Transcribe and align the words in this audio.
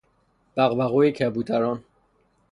بغبغوی 0.55 1.11
کبوتران 1.11 1.83